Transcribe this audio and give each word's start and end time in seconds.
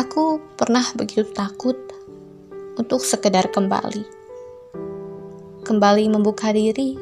Aku 0.00 0.40
pernah 0.56 0.80
begitu 0.96 1.28
takut 1.28 1.76
untuk 2.80 3.04
sekedar 3.04 3.52
kembali. 3.52 4.08
Kembali 5.60 6.08
membuka 6.08 6.56
diri, 6.56 6.96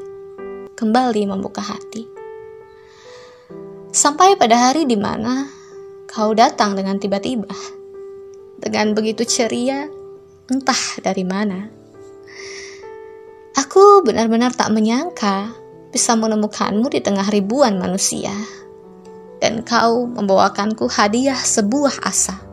kembali 0.75 1.31
membuka 1.31 1.63
hati. 1.63 2.03
Sampai 3.95 4.35
pada 4.35 4.59
hari 4.59 4.83
di 4.83 4.99
mana 4.99 5.47
kau 6.11 6.35
datang 6.35 6.75
dengan 6.75 6.99
tiba-tiba. 6.99 7.47
Dengan 8.59 8.99
begitu 8.99 9.23
ceria, 9.23 9.87
entah 10.51 10.99
dari 10.99 11.23
mana. 11.23 11.71
Aku 13.55 14.03
benar-benar 14.03 14.59
tak 14.59 14.75
menyangka 14.75 15.55
bisa 15.95 16.19
menemukanmu 16.19 16.91
di 16.91 16.99
tengah 16.99 17.31
ribuan 17.31 17.79
manusia. 17.79 18.35
Dan 19.39 19.63
kau 19.63 20.03
membawakanku 20.03 20.91
hadiah 20.91 21.39
sebuah 21.39 22.03
asa. 22.03 22.48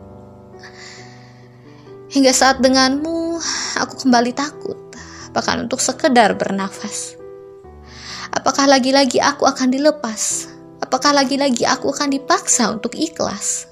Hingga 2.16 2.32
saat 2.32 2.64
denganmu, 2.64 3.36
aku 3.76 4.08
kembali 4.08 4.32
takut, 4.32 4.80
bahkan 5.36 5.68
untuk 5.68 5.84
sekedar 5.84 6.32
bernafas. 6.32 7.12
Apakah 8.32 8.64
lagi-lagi 8.64 9.20
aku 9.20 9.44
akan 9.44 9.68
dilepas? 9.68 10.48
Apakah 10.80 11.12
lagi-lagi 11.12 11.68
aku 11.68 11.92
akan 11.92 12.08
dipaksa 12.08 12.72
untuk 12.72 12.96
ikhlas? 12.96 13.68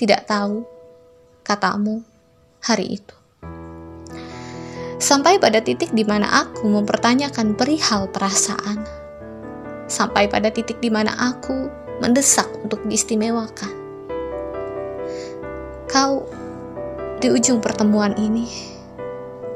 Tidak 0.00 0.24
tahu, 0.24 0.64
katamu 1.44 2.00
hari 2.64 2.96
itu. 2.96 3.16
Sampai 4.96 5.36
pada 5.36 5.60
titik 5.60 5.92
di 5.92 6.08
mana 6.08 6.32
aku 6.32 6.64
mempertanyakan 6.64 7.60
perihal 7.60 8.08
perasaan. 8.08 8.88
Sampai 9.84 10.32
pada 10.32 10.48
titik 10.48 10.80
di 10.80 10.88
mana 10.88 11.12
aku 11.12 11.68
mendesak 12.00 12.48
untuk 12.64 12.80
diistimewakan. 12.88 13.76
Kau 15.92 16.37
di 17.18 17.28
ujung 17.30 17.58
pertemuan 17.58 18.14
ini 18.14 18.46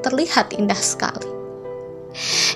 terlihat 0.02 0.54
indah 0.54 0.78
sekali. 0.78 1.30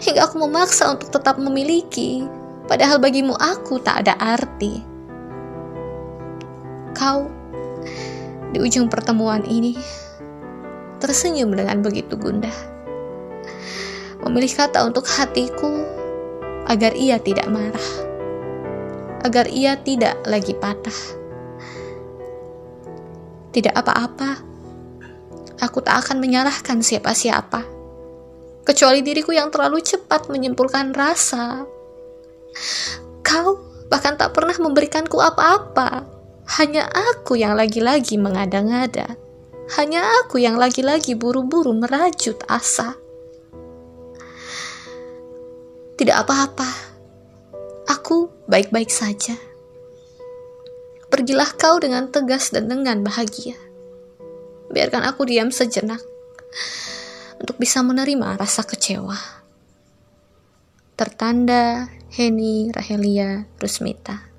Hingga 0.03 0.29
aku 0.29 0.43
memaksa 0.43 0.93
untuk 0.93 1.15
tetap 1.15 1.39
memiliki, 1.39 2.27
padahal 2.67 2.99
bagimu 2.99 3.33
aku 3.39 3.79
tak 3.81 4.05
ada 4.05 4.19
arti. 4.19 4.83
Kau 6.93 7.31
di 8.51 8.59
ujung 8.59 8.91
pertemuan 8.91 9.47
ini 9.47 9.79
tersenyum 10.99 11.53
dengan 11.55 11.85
begitu 11.85 12.17
gundah 12.17 12.77
memilih 14.27 14.51
kata 14.59 14.83
untuk 14.83 15.07
hatiku 15.07 15.87
agar 16.67 16.91
ia 16.99 17.23
tidak 17.23 17.47
marah, 17.47 17.89
agar 19.23 19.47
ia 19.47 19.79
tidak 19.79 20.19
lagi 20.27 20.51
patah. 20.59 20.99
Tidak 23.55 23.73
apa-apa, 23.73 24.43
aku 25.61 25.81
tak 25.85 26.07
akan 26.07 26.21
menyalahkan 26.21 26.81
siapa-siapa, 26.85 27.65
kecuali 28.67 29.01
diriku 29.01 29.33
yang 29.33 29.49
terlalu 29.49 29.81
cepat 29.81 30.29
menyimpulkan 30.29 30.93
rasa. 30.93 31.65
Kau 33.23 33.63
bahkan 33.87 34.19
tak 34.19 34.35
pernah 34.35 34.57
memberikanku 34.59 35.21
apa-apa, 35.21 36.07
hanya 36.61 36.87
aku 36.87 37.35
yang 37.35 37.59
lagi-lagi 37.59 38.15
mengada-ngada. 38.23 39.19
Hanya 39.75 40.23
aku 40.23 40.39
yang 40.39 40.55
lagi-lagi 40.55 41.19
buru-buru 41.19 41.75
merajut 41.75 42.39
asa. 42.47 42.95
Tidak 45.99 46.15
apa-apa. 46.15 46.71
Aku 47.91 48.31
baik-baik 48.47 48.95
saja. 48.95 49.35
Pergilah 51.11 51.51
kau 51.59 51.83
dengan 51.83 52.07
tegas 52.15 52.55
dan 52.55 52.71
dengan 52.71 53.03
bahagia. 53.03 53.59
Biarkan 54.77 55.09
aku 55.09 55.25
diam 55.25 55.49
sejenak 55.49 56.05
untuk 57.41 57.57
bisa 57.57 57.81
menerima 57.81 58.37
rasa 58.37 58.61
kecewa. 58.61 59.17
Tertanda 61.01 61.89
Heni 62.13 62.69
Rahelia 62.77 63.49
Rusmita 63.57 64.36